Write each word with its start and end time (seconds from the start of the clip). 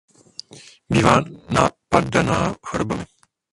Bývá 0.91 1.15
napadána 1.55 2.39
chorobami. 2.67 3.05